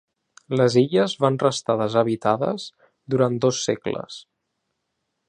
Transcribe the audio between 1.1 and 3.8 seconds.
van restar deshabitades durant dos